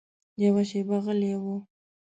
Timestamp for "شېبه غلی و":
0.69-1.43